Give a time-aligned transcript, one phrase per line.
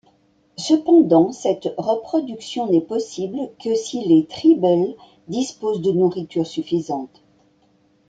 [0.57, 4.95] Cependant, cette reproduction n'est possible que si les Tribbles
[5.27, 7.21] disposent de nourriture suffisante.